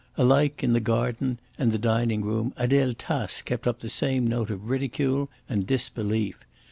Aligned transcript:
Alike 0.17 0.63
in 0.63 0.73
the 0.73 0.79
garden 0.79 1.39
and 1.59 1.71
the 1.71 1.77
dining 1.77 2.23
room, 2.23 2.55
Adele 2.57 2.95
Tace 2.95 3.43
kept 3.43 3.67
up 3.67 3.81
the 3.81 3.87
same 3.87 4.25
note 4.25 4.49
of 4.49 4.67
ridicule 4.67 5.29
and 5.47 5.67
disbelief. 5.67 6.39